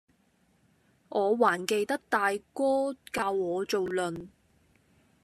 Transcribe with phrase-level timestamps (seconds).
[1.09, 4.29] 我還記得大哥教我做論，